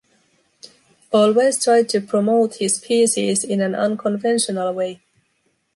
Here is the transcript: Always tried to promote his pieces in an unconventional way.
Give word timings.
Always 1.13 1.63
tried 1.63 1.87
to 1.89 2.01
promote 2.01 2.55
his 2.55 2.79
pieces 2.79 3.43
in 3.43 3.61
an 3.61 3.75
unconventional 3.75 4.73
way. 4.73 5.03